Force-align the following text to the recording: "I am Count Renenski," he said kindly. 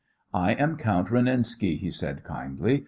"I 0.33 0.53
am 0.55 0.77
Count 0.77 1.09
Renenski," 1.09 1.77
he 1.77 1.91
said 1.91 2.23
kindly. 2.23 2.79